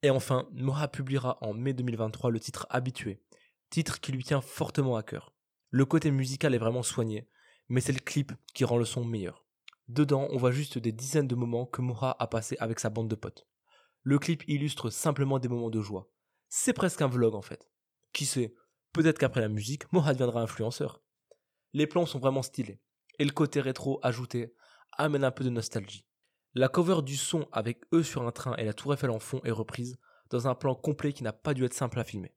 Et 0.01 0.09
enfin, 0.09 0.49
Moha 0.53 0.87
publiera 0.87 1.37
en 1.41 1.53
mai 1.53 1.73
2023 1.73 2.31
le 2.31 2.39
titre 2.39 2.65
Habitué, 2.71 3.21
titre 3.69 4.01
qui 4.01 4.11
lui 4.11 4.23
tient 4.23 4.41
fortement 4.41 4.95
à 4.95 5.03
cœur. 5.03 5.35
Le 5.69 5.85
côté 5.85 6.09
musical 6.09 6.55
est 6.55 6.59
vraiment 6.59 6.81
soigné, 6.81 7.29
mais 7.67 7.81
c'est 7.81 7.93
le 7.93 7.99
clip 7.99 8.31
qui 8.55 8.65
rend 8.65 8.77
le 8.77 8.85
son 8.85 9.05
meilleur. 9.05 9.45
Dedans, 9.87 10.27
on 10.31 10.37
voit 10.37 10.51
juste 10.51 10.79
des 10.79 10.91
dizaines 10.91 11.27
de 11.27 11.35
moments 11.35 11.67
que 11.67 11.83
Moha 11.83 12.15
a 12.17 12.25
passé 12.25 12.57
avec 12.59 12.79
sa 12.79 12.89
bande 12.89 13.09
de 13.09 13.15
potes. 13.15 13.47
Le 14.01 14.17
clip 14.17 14.43
illustre 14.47 14.89
simplement 14.89 15.37
des 15.37 15.49
moments 15.49 15.69
de 15.69 15.81
joie. 15.81 16.09
C'est 16.47 16.73
presque 16.73 17.03
un 17.03 17.07
vlog 17.07 17.35
en 17.35 17.43
fait. 17.43 17.69
Qui 18.11 18.25
sait, 18.25 18.55
peut-être 18.91 19.19
qu'après 19.19 19.41
la 19.41 19.49
musique, 19.49 19.91
Moha 19.93 20.13
deviendra 20.13 20.41
influenceur. 20.41 21.03
Les 21.73 21.87
plans 21.87 22.05
sont 22.05 22.19
vraiment 22.19 22.41
stylés, 22.41 22.81
et 23.19 23.25
le 23.25 23.31
côté 23.31 23.61
rétro 23.61 23.99
ajouté 24.01 24.53
amène 24.97 25.23
un 25.23 25.31
peu 25.31 25.43
de 25.43 25.49
nostalgie. 25.49 26.05
La 26.55 26.67
cover 26.67 27.01
du 27.03 27.15
son 27.15 27.47
avec 27.51 27.83
eux 27.93 28.01
sur 28.01 28.25
un 28.25 28.31
train 28.31 28.55
et 28.55 28.65
la 28.65 28.73
tour 28.73 28.93
Eiffel 28.93 29.11
en 29.11 29.19
fond 29.19 29.39
est 29.43 29.51
reprise 29.51 29.99
dans 30.31 30.47
un 30.47 30.55
plan 30.55 30.73
complet 30.73 31.13
qui 31.13 31.23
n'a 31.23 31.33
pas 31.33 31.53
dû 31.53 31.63
être 31.63 31.73
simple 31.73 31.99
à 31.99 32.03
filmer. 32.03 32.33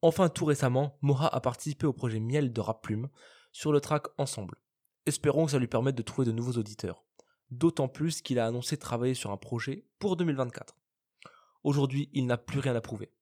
Enfin, 0.00 0.28
tout 0.28 0.44
récemment, 0.44 0.98
Moha 1.00 1.26
a 1.26 1.40
participé 1.40 1.86
au 1.86 1.92
projet 1.92 2.20
Miel 2.20 2.52
de 2.52 2.60
Rap 2.60 2.82
Plume 2.82 3.08
sur 3.52 3.72
le 3.72 3.80
track 3.80 4.06
Ensemble. 4.18 4.56
Espérons 5.06 5.46
que 5.46 5.52
ça 5.52 5.58
lui 5.58 5.66
permette 5.66 5.96
de 5.96 6.02
trouver 6.02 6.26
de 6.26 6.32
nouveaux 6.32 6.58
auditeurs. 6.58 7.04
D'autant 7.50 7.88
plus 7.88 8.22
qu'il 8.22 8.38
a 8.38 8.46
annoncé 8.46 8.76
travailler 8.76 9.14
sur 9.14 9.30
un 9.30 9.36
projet 9.36 9.86
pour 9.98 10.16
2024. 10.16 10.76
Aujourd'hui, 11.64 12.10
il 12.12 12.26
n'a 12.26 12.38
plus 12.38 12.60
rien 12.60 12.74
à 12.74 12.80
prouver. 12.80 13.12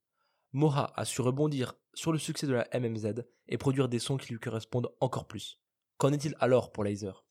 Moha 0.52 0.92
a 0.96 1.04
su 1.04 1.22
rebondir 1.22 1.74
sur 1.94 2.12
le 2.12 2.18
succès 2.18 2.46
de 2.46 2.54
la 2.54 2.66
MMZ 2.74 3.24
et 3.48 3.58
produire 3.58 3.88
des 3.88 3.98
sons 3.98 4.16
qui 4.16 4.32
lui 4.32 4.40
correspondent 4.40 4.90
encore 5.00 5.26
plus. 5.26 5.60
Qu'en 5.98 6.12
est-il 6.12 6.34
alors 6.40 6.72
pour 6.72 6.84
Laser? 6.84 7.24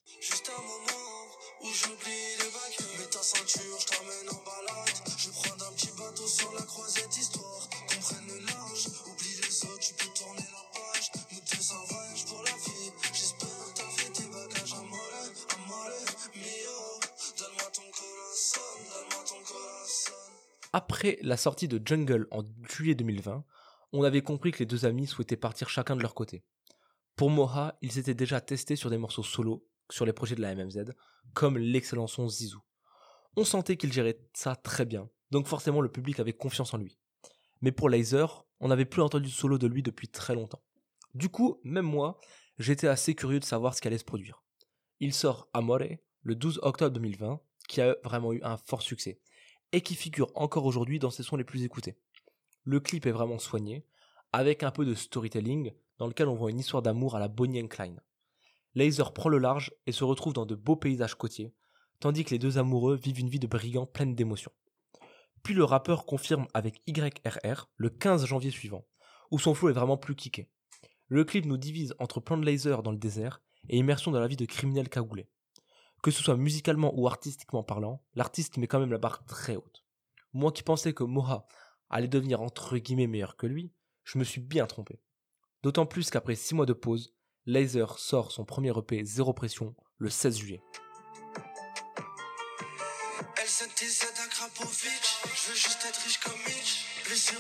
Après 20.72 21.18
la 21.24 21.36
sortie 21.36 21.68
de 21.68 21.82
Jungle 21.84 22.28
en 22.30 22.44
juillet 22.70 22.94
2020, 22.94 23.44
on 23.92 24.04
avait 24.04 24.22
compris 24.22 24.52
que 24.52 24.60
les 24.60 24.68
deux 24.68 24.86
amis 24.86 25.08
souhaitaient 25.08 25.36
partir 25.36 25.68
chacun 25.68 25.96
de 25.96 26.02
leur 26.02 26.14
côté. 26.14 26.44
Pour 27.16 27.32
Moha, 27.32 27.78
ils 27.82 27.92
s'étaient 27.92 28.14
déjà 28.14 28.40
testés 28.40 28.76
sur 28.76 28.92
des 28.92 29.00
morceaux 29.00 29.24
solo 29.24 29.68
sur 29.90 30.06
les 30.06 30.14
projets 30.14 30.36
de 30.36 30.42
la 30.42 30.54
MMZ, 30.54 30.92
comme 31.34 31.58
l'excellent 31.58 32.06
son 32.06 32.30
Zizou. 32.30 32.62
On 33.36 33.44
sentait 33.44 33.78
qu'il 33.78 33.92
gérait 33.92 34.20
ça 34.34 34.56
très 34.56 34.86
bien, 34.86 35.10
donc 35.32 35.48
forcément 35.48 35.82
le 35.82 35.92
public 35.92 36.20
avait 36.20 36.34
confiance 36.34 36.74
en 36.76 36.78
lui. 36.78 37.00
Mais 37.62 37.72
pour 37.72 37.90
Laser, 37.90 38.46
on 38.60 38.68
n'avait 38.68 38.86
plus 38.86 39.02
entendu 39.02 39.26
de 39.26 39.34
solo 39.34 39.58
de 39.58 39.66
lui 39.66 39.82
depuis 39.82 40.08
très 40.08 40.36
longtemps. 40.36 40.62
Du 41.16 41.30
coup, 41.30 41.60
même 41.64 41.86
moi, 41.86 42.20
j'étais 42.60 42.88
assez 42.88 43.16
curieux 43.16 43.40
de 43.40 43.46
savoir 43.46 43.74
ce 43.74 43.82
qui 43.82 43.88
allait 43.88 43.98
se 43.98 44.06
produire. 44.06 44.44
Il 45.00 45.14
sort 45.16 45.50
Amore 45.54 45.80
le 46.22 46.36
12 46.36 46.60
octobre 46.62 46.94
2020, 46.94 47.42
qui 47.68 47.82
a 47.82 47.96
vraiment 48.04 48.34
eu 48.34 48.42
un 48.44 48.58
fort 48.58 48.82
succès, 48.82 49.20
et 49.72 49.82
qui 49.82 49.96
figure 49.96 50.32
encore 50.36 50.66
aujourd'hui 50.66 51.00
dans 51.00 51.12
ses 51.12 51.24
sons 51.24 51.36
les 51.36 51.44
plus 51.44 51.64
écoutés. 51.64 51.98
Le 52.64 52.80
clip 52.80 53.06
est 53.06 53.12
vraiment 53.12 53.40
soigné, 53.40 53.86
avec 54.32 54.64
un 54.64 54.72
peu 54.72 54.86
de 54.86 54.94
storytelling, 54.94 55.74
dans 55.98 56.08
lequel 56.08 56.28
on 56.28 56.36
voit 56.36 56.52
une 56.52 56.60
histoire 56.60 56.82
d'amour 56.82 57.16
à 57.16 57.20
la 57.20 57.28
Bonnie 57.28 57.62
and 57.62 57.68
Clyde. 57.68 58.02
Laser 58.76 59.14
prend 59.14 59.30
le 59.30 59.38
large 59.38 59.74
et 59.88 59.92
se 59.92 60.04
retrouve 60.04 60.34
dans 60.34 60.46
de 60.46 60.56
beaux 60.56 60.76
paysages 60.76 61.16
côtiers, 61.16 61.54
tandis 62.00 62.24
que 62.24 62.32
les 62.32 62.40
deux 62.40 62.58
amoureux 62.58 62.96
vivent 62.96 63.20
une 63.20 63.30
vie 63.30 63.40
de 63.40 63.48
brigands 63.48 63.86
pleine 63.86 64.16
d'émotions. 64.16 64.52
Puis 65.44 65.54
le 65.54 65.64
rappeur 65.64 66.06
confirme 66.06 66.48
avec 66.54 66.82
YRR 66.88 67.70
le 67.76 67.90
15 67.90 68.26
janvier 68.26 68.52
suivant, 68.52 68.86
où 69.32 69.40
son 69.40 69.54
flow 69.54 69.70
est 69.70 69.74
vraiment 69.74 69.98
plus 69.98 70.16
kické. 70.16 70.50
Le 71.08 71.24
clip 71.24 71.46
nous 71.46 71.58
divise 71.58 71.96
entre 72.00 72.20
plan 72.20 72.38
de 72.38 72.46
laser 72.46 72.84
dans 72.84 72.92
le 72.92 72.98
désert 72.98 73.42
et 73.68 73.78
immersion 73.78 74.12
dans 74.12 74.20
la 74.20 74.28
vie 74.28 74.36
de 74.36 74.46
criminels 74.46 74.90
cagoulés. 74.90 75.28
Que 76.02 76.12
ce 76.12 76.24
soit 76.24 76.38
musicalement 76.38 76.94
ou 76.98 77.08
artistiquement 77.08 77.64
parlant, 77.64 78.02
l'artiste 78.16 78.58
met 78.58 78.68
quand 78.68 78.80
même 78.80 78.92
la 78.92 78.98
barre 78.98 79.26
très 79.26 79.56
haute. 79.56 79.84
Moi 80.34 80.52
qui 80.52 80.64
pensais 80.64 80.94
que 80.94 81.04
Moha 81.04 81.46
allait 81.90 82.08
devenir 82.08 82.42
entre 82.42 82.78
guillemets 82.78 83.08
meilleur 83.08 83.36
que 83.36 83.48
lui, 83.48 83.74
je 84.04 84.18
me 84.18 84.24
suis 84.24 84.42
bien 84.42 84.66
trompé. 84.66 85.02
D'autant 85.64 85.86
plus 85.86 86.10
qu'après 86.10 86.36
6 86.36 86.56
mois 86.56 86.66
de 86.66 86.74
pause, 86.74 87.14
Laser 87.46 88.00
sort 88.00 88.32
son 88.32 88.46
premier 88.46 88.72
EP 88.78 89.04
Zéro 89.04 89.34
Pression 89.34 89.76
le 89.98 90.10
16 90.10 90.38
juillet. 90.38 90.62
Je 93.36 93.66
veux 95.50 95.56
juste 95.56 95.86
être 95.88 96.02
riche 96.02 96.20
comme 96.20 96.38
Mitch. 96.46 96.86
Qui 97.04 97.36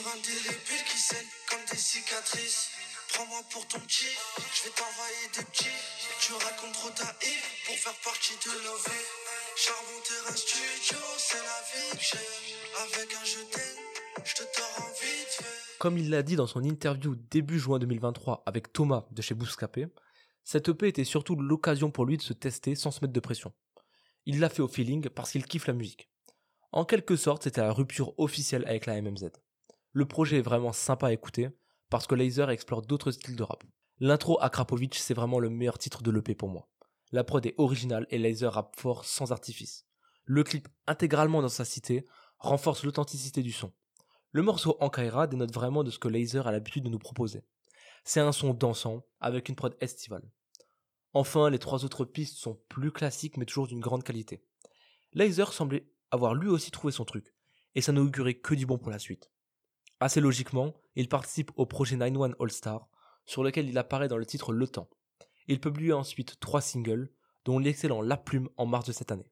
comme 1.49 1.65
des 1.71 1.77
cicatrices. 1.77 2.78
Comme 15.79 15.97
il 15.97 16.09
l'a 16.09 16.23
dit 16.23 16.35
dans 16.35 16.47
son 16.47 16.63
interview 16.63 17.15
début 17.15 17.59
juin 17.59 17.79
2023 17.79 18.43
avec 18.45 18.71
Thomas 18.71 19.05
de 19.11 19.21
chez 19.21 19.33
Bouscapé, 19.33 19.87
cette 20.43 20.69
EP 20.69 20.87
était 20.87 21.03
surtout 21.03 21.35
l'occasion 21.35 21.89
pour 21.89 22.05
lui 22.05 22.17
de 22.17 22.21
se 22.21 22.33
tester 22.33 22.75
sans 22.75 22.91
se 22.91 23.01
mettre 23.01 23.13
de 23.13 23.19
pression. 23.19 23.53
Il 24.25 24.39
l'a 24.39 24.49
fait 24.49 24.61
au 24.61 24.67
feeling 24.67 25.09
parce 25.09 25.31
qu'il 25.31 25.45
kiffe 25.45 25.67
la 25.67 25.73
musique. 25.73 26.09
En 26.71 26.85
quelque 26.85 27.15
sorte, 27.15 27.43
c'était 27.43 27.61
la 27.61 27.71
rupture 27.71 28.13
officielle 28.19 28.65
avec 28.67 28.85
la 28.85 29.01
MMZ. 29.01 29.31
Le 29.93 30.05
projet 30.05 30.37
est 30.37 30.43
vraiment 30.43 30.73
sympa 30.73 31.07
à 31.07 31.11
écouter 31.11 31.49
parce 31.89 32.07
que 32.07 32.15
Laser 32.15 32.49
explore 32.49 32.81
d'autres 32.81 33.11
styles 33.11 33.35
de 33.35 33.43
rap. 33.43 33.63
L'intro 33.99 34.41
à 34.41 34.49
Krapovic, 34.49 34.95
c'est 34.95 35.13
vraiment 35.13 35.39
le 35.39 35.49
meilleur 35.49 35.77
titre 35.77 36.03
de 36.03 36.11
l'EP 36.11 36.35
pour 36.35 36.49
moi. 36.49 36.69
La 37.11 37.23
prod 37.23 37.45
est 37.45 37.55
originale 37.57 38.05
et 38.11 38.17
Laser 38.17 38.53
rappe 38.53 38.79
fort 38.79 39.03
sans 39.05 39.31
artifice. 39.31 39.85
Le 40.25 40.43
clip, 40.43 40.67
intégralement 40.85 41.41
dans 41.41 41.49
sa 41.49 41.65
cité, 41.65 42.05
renforce 42.37 42.83
l'authenticité 42.83 43.41
du 43.41 43.51
son. 43.51 43.73
Le 44.31 44.43
morceau 44.43 44.77
Ankaira 44.79 45.25
dénote 45.25 45.53
vraiment 45.53 45.83
de 45.83 45.89
ce 45.89 45.97
que 45.97 46.07
Laser 46.07 46.45
a 46.45 46.51
l'habitude 46.51 46.83
de 46.83 46.89
nous 46.89 46.99
proposer. 46.99 47.43
C'est 48.03 48.19
un 48.19 48.31
son 48.31 48.53
dansant, 48.53 49.05
avec 49.19 49.49
une 49.49 49.55
prod 49.55 49.75
estivale. 49.81 50.29
Enfin, 51.13 51.49
les 51.49 51.57
trois 51.57 51.83
autres 51.83 52.05
pistes 52.05 52.37
sont 52.37 52.61
plus 52.69 52.91
classiques 52.91 53.37
mais 53.37 53.45
toujours 53.45 53.67
d'une 53.67 53.79
grande 53.79 54.03
qualité. 54.03 54.43
Laser 55.13 55.51
semblait 55.51 55.91
avoir 56.11 56.35
lui 56.35 56.47
aussi 56.47 56.69
trouvé 56.69 56.93
son 56.93 57.05
truc, 57.05 57.33
et 57.73 57.81
ça 57.81 57.91
n'augurait 57.91 58.35
que 58.35 58.53
du 58.53 58.67
bon 58.67 58.77
pour 58.77 58.91
la 58.91 58.99
suite. 58.99 59.31
Assez 60.01 60.21
logiquement, 60.21 60.73
il 60.95 61.09
participe 61.09 61.51
au 61.57 61.65
projet 61.65 61.97
9-1 61.97 62.33
All 62.39 62.51
Star, 62.51 62.87
sur 63.25 63.43
lequel 63.43 63.67
il 63.67 63.77
apparaît 63.77 64.07
dans 64.07 64.17
le 64.17 64.25
titre 64.25 64.53
Le 64.53 64.65
Temps. 64.65 64.89
Il 65.47 65.59
publie 65.59 65.91
ensuite 65.91 66.39
trois 66.39 66.61
singles, 66.61 67.11
dont 67.43 67.59
l'excellent 67.59 68.01
La 68.01 68.15
Plume 68.15 68.47
en 68.55 68.65
mars 68.65 68.85
de 68.85 68.93
cette 68.93 69.11
année. 69.11 69.29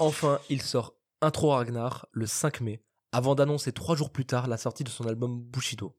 Enfin, 0.00 0.38
il 0.48 0.62
sort 0.62 0.94
Intro 1.20 1.50
Ragnar 1.50 2.06
le 2.12 2.26
5 2.26 2.60
mai, 2.60 2.80
avant 3.10 3.34
d'annoncer 3.34 3.72
trois 3.72 3.96
jours 3.96 4.12
plus 4.12 4.26
tard 4.26 4.46
la 4.46 4.56
sortie 4.56 4.84
de 4.84 4.90
son 4.90 5.08
album 5.08 5.40
Bushido. 5.40 5.98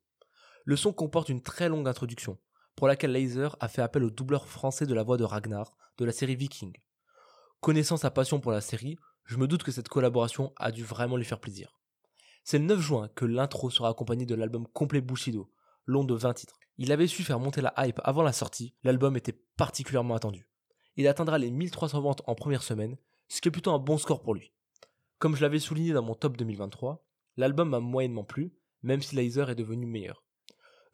Le 0.64 0.78
son 0.78 0.94
comporte 0.94 1.28
une 1.28 1.42
très 1.42 1.68
longue 1.68 1.86
introduction, 1.86 2.38
pour 2.78 2.88
laquelle 2.88 3.12
Laser 3.12 3.58
a 3.60 3.68
fait 3.68 3.82
appel 3.82 4.06
au 4.06 4.10
doubleur 4.10 4.48
français 4.48 4.86
de 4.86 4.94
la 4.94 5.04
voix 5.04 5.18
de 5.18 5.26
Ragnar 5.26 5.76
de 5.98 6.06
la 6.06 6.14
série 6.14 6.38
Viking. 6.38 6.72
Connaissant 7.60 7.98
sa 7.98 8.10
passion 8.10 8.40
pour 8.40 8.54
la 8.54 8.62
série, 8.62 8.98
je 9.26 9.36
me 9.36 9.48
doute 9.48 9.64
que 9.64 9.72
cette 9.74 9.90
collaboration 9.90 10.54
a 10.56 10.72
dû 10.72 10.86
vraiment 10.86 11.18
lui 11.18 11.26
faire 11.26 11.42
plaisir. 11.42 11.78
C'est 12.46 12.60
le 12.60 12.66
9 12.66 12.80
juin 12.80 13.10
que 13.16 13.26
l'intro 13.26 13.70
sera 13.70 13.90
accompagné 13.90 14.26
de 14.26 14.36
l'album 14.36 14.66
complet 14.68 15.02
Bushido, 15.02 15.52
long 15.86 16.06
de 16.06 16.16
20 16.16 16.36
titres. 16.36 16.58
Il 16.78 16.94
avait 16.94 17.08
su 17.08 17.24
faire 17.24 17.42
monter 17.42 17.60
la 17.60 17.74
hype 17.78 18.00
avant 18.06 18.24
la 18.24 18.32
sortie, 18.32 18.74
l'album 18.84 19.18
était 19.18 19.44
particulièrement 19.58 20.16
attendu. 20.16 20.48
Il 20.96 21.06
atteindra 21.06 21.38
les 21.38 21.52
1300 21.52 22.00
ventes 22.00 22.22
en 22.28 22.36
première 22.36 22.64
semaine, 22.64 22.96
ce 23.30 23.42
qui 23.42 23.48
est 23.48 23.52
plutôt 23.52 23.72
un 23.72 23.80
bon 23.80 23.98
score 23.98 24.22
pour 24.22 24.34
lui. 24.34 24.52
Comme 25.20 25.36
je 25.36 25.42
l'avais 25.42 25.60
souligné 25.60 25.94
dans 25.94 26.04
mon 26.04 26.16
top 26.16 26.36
2023, 26.36 27.06
l'album 27.38 27.70
m'a 27.70 27.80
moyennement 27.80 28.24
plu, 28.24 28.54
même 28.84 29.02
si 29.02 29.16
Laser 29.16 29.50
est 29.50 29.56
devenu 29.56 29.86
meilleur. 29.86 30.24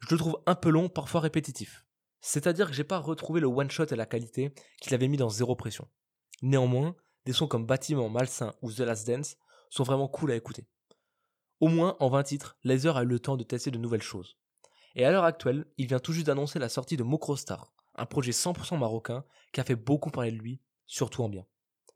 Je 0.00 0.14
le 0.14 0.18
trouve 0.18 0.40
un 0.46 0.54
peu 0.54 0.70
long, 0.70 0.88
parfois 0.88 1.20
répétitif. 1.20 1.86
C'est-à-dire 2.20 2.68
que 2.68 2.74
j'ai 2.74 2.84
pas 2.84 2.98
retrouvé 2.98 3.40
le 3.40 3.46
one 3.46 3.70
shot 3.70 3.86
et 3.86 3.96
la 3.96 4.06
qualité 4.06 4.52
qu'il 4.80 4.94
avait 4.94 5.08
mis 5.08 5.16
dans 5.16 5.28
Zéro 5.28 5.56
Pression. 5.56 5.88
Néanmoins, 6.42 6.94
des 7.24 7.32
sons 7.32 7.46
comme 7.46 7.66
Bâtiment 7.66 8.08
Malsain 8.08 8.54
ou 8.62 8.72
The 8.72 8.80
Last 8.80 9.06
Dance 9.06 9.36
sont 9.70 9.84
vraiment 9.84 10.08
cool 10.08 10.32
à 10.32 10.36
écouter. 10.36 10.66
Au 11.60 11.68
moins, 11.68 11.96
en 12.00 12.08
20 12.10 12.22
titres, 12.24 12.56
Laser 12.64 12.96
a 12.96 13.02
eu 13.02 13.06
le 13.06 13.20
temps 13.20 13.36
de 13.36 13.44
tester 13.44 13.70
de 13.70 13.78
nouvelles 13.78 14.02
choses. 14.02 14.36
Et 14.94 15.04
à 15.04 15.10
l'heure 15.10 15.24
actuelle, 15.24 15.66
il 15.78 15.86
vient 15.86 15.98
tout 15.98 16.12
juste 16.12 16.26
d'annoncer 16.26 16.58
la 16.58 16.68
sortie 16.68 16.96
de 16.96 17.02
Mokrostar, 17.02 17.72
un 17.94 18.06
projet 18.06 18.32
100% 18.32 18.78
marocain 18.78 19.24
qui 19.52 19.60
a 19.60 19.64
fait 19.64 19.76
beaucoup 19.76 20.10
parler 20.10 20.32
de 20.32 20.38
lui, 20.38 20.60
surtout 20.86 21.22
en 21.22 21.28
bien. 21.28 21.46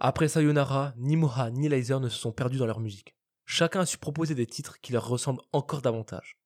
Après 0.00 0.28
Sayonara, 0.28 0.92
ni 0.96 1.16
Moha 1.16 1.50
ni 1.50 1.68
Laser 1.68 2.00
ne 2.00 2.08
se 2.08 2.18
sont 2.18 2.32
perdus 2.32 2.58
dans 2.58 2.66
leur 2.66 2.80
musique. 2.80 3.16
Chacun 3.46 3.80
a 3.80 3.86
su 3.86 3.98
proposer 3.98 4.34
des 4.34 4.46
titres 4.46 4.80
qui 4.80 4.92
leur 4.92 5.08
ressemblent 5.08 5.42
encore 5.52 5.82
davantage. 5.82 6.38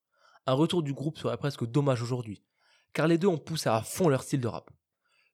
Un 0.46 0.52
retour 0.52 0.82
du 0.82 0.92
groupe 0.92 1.18
serait 1.18 1.36
presque 1.36 1.66
dommage 1.66 2.02
aujourd'hui, 2.02 2.42
car 2.92 3.06
les 3.06 3.18
deux 3.18 3.28
ont 3.28 3.38
poussé 3.38 3.68
à 3.68 3.82
fond 3.82 4.08
leur 4.08 4.22
style 4.22 4.40
de 4.40 4.48
rap. 4.48 4.70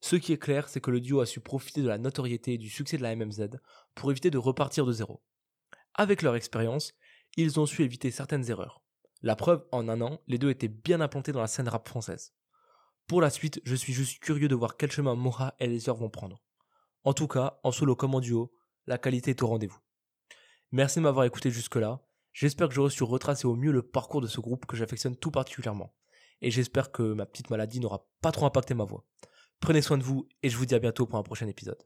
Ce 0.01 0.17
qui 0.17 0.33
est 0.33 0.39
clair, 0.39 0.69
c'est 0.69 0.81
que 0.81 0.91
le 0.91 1.01
duo 1.01 1.21
a 1.21 1.27
su 1.27 1.41
profiter 1.41 1.81
de 1.81 1.89
la 1.89 1.99
notoriété 1.99 2.55
et 2.55 2.59
du 2.59 2.69
succès 2.69 2.99
de 2.99 3.03
la 3.03 3.17
MMZ 3.17 3.49
pour 3.95 4.11
éviter 4.11 4.31
de 4.31 4.39
repartir 4.39 4.85
de 4.85 4.93
zéro. 4.93 5.23
Avec 5.95 6.23
leur 6.23 6.37
expérience, 6.37 6.93
ils 7.37 7.59
ont 7.59 7.67
su 7.67 7.83
éviter 7.83 8.11
certaines 8.11 8.51
erreurs. 8.51 8.83
La 9.23 9.37
preuve, 9.37 9.65
en 9.73 9.89
un 9.89 10.01
an, 10.03 10.21
les 10.27 10.39
deux 10.39 10.51
étaient 10.51 10.69
bien 10.69 11.01
implantés 11.01 11.33
dans 11.33 11.41
la 11.41 11.47
scène 11.47 11.69
rap 11.69 11.89
française. 11.89 12.35
Pour 13.07 13.21
la 13.21 13.29
suite, 13.29 13.61
je 13.65 13.75
suis 13.75 13.93
juste 13.93 14.19
curieux 14.21 14.49
de 14.49 14.55
voir 14.55 14.79
quel 14.79 14.91
chemin 14.91 15.15
Moha 15.15 15.55
et 15.59 15.67
Laser 15.67 15.95
vont 15.95 16.09
prendre. 16.09 16.43
En 17.05 17.13
tout 17.13 17.29
cas, 17.29 17.61
en 17.63 17.71
solo 17.71 17.95
comme 17.95 18.15
en 18.15 18.21
duo, 18.21 18.55
la 18.87 18.97
qualité 18.97 19.31
est 19.31 19.43
au 19.43 19.47
rendez-vous. 19.47 19.79
Merci 20.73 21.01
de 21.01 21.05
m'avoir 21.05 21.27
écouté 21.27 21.51
jusque-là. 21.51 22.01
J'espère 22.33 22.69
que 22.69 22.75
j'aurai 22.75 22.91
su 22.91 23.05
retracer 23.05 23.47
au 23.47 23.57
mieux 23.57 23.73
le 23.73 23.83
parcours 23.83 24.23
de 24.23 24.27
ce 24.27 24.41
groupe 24.41 24.65
que 24.65 24.77
j'affectionne 24.77 25.17
tout 25.17 25.31
particulièrement. 25.31 25.95
Et 26.41 26.51
j'espère 26.51 26.93
que 26.93 27.03
ma 27.03 27.27
petite 27.27 27.51
maladie 27.51 27.79
n'aura 27.79 28.09
pas 28.23 28.33
trop 28.33 28.47
impacté 28.47 28.73
ma 28.73 28.85
voix. 28.85 29.05
Prenez 29.61 29.83
soin 29.83 29.99
de 29.99 30.03
vous 30.03 30.27
et 30.43 30.49
je 30.49 30.57
vous 30.57 30.67
dis 30.67 30.75
à 30.75 30.79
bientôt 30.79 31.07
pour 31.07 31.19
un 31.19 31.23
prochain 31.23 31.47
épisode. 31.47 31.83